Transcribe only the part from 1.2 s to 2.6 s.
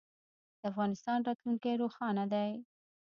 راتلونکی روښانه دی